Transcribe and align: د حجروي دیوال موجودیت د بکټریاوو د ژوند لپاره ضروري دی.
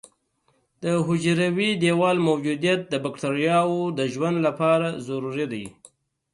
د 0.83 0.85
حجروي 1.05 1.69
دیوال 1.83 2.17
موجودیت 2.27 2.81
د 2.87 2.93
بکټریاوو 3.05 3.79
د 3.97 3.99
ژوند 4.13 4.37
لپاره 4.47 4.87
ضروري 5.07 5.45
دی. 5.53 5.65